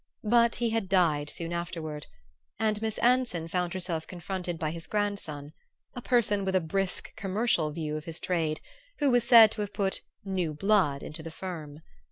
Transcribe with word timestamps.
But 0.27 0.55
he 0.55 0.71
had 0.71 0.89
died 0.89 1.29
soon 1.29 1.53
afterward; 1.53 2.07
and 2.57 2.81
Miss 2.81 2.97
Anson 2.97 3.47
found 3.47 3.73
herself 3.75 4.07
confronted 4.07 4.57
by 4.57 4.71
his 4.71 4.87
grandson, 4.87 5.53
a 5.93 6.01
person 6.01 6.43
with 6.43 6.55
a 6.55 6.59
brisk 6.59 7.15
commercial 7.15 7.69
view 7.69 7.95
of 7.97 8.05
his 8.05 8.19
trade, 8.19 8.61
who 8.97 9.11
was 9.11 9.23
said 9.23 9.51
to 9.51 9.61
have 9.61 9.75
put 9.75 10.01
"new 10.25 10.55
blood" 10.55 11.03
into 11.03 11.21
the 11.21 11.29
firm. 11.29 11.81